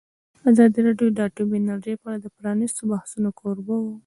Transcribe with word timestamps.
ازادي 0.51 0.79
راډیو 0.87 1.09
د 1.13 1.19
اټومي 1.27 1.57
انرژي 1.59 1.93
په 2.01 2.05
اړه 2.09 2.19
د 2.21 2.27
پرانیستو 2.37 2.83
بحثونو 2.91 3.29
کوربه 3.39 3.75
وه. 3.83 3.93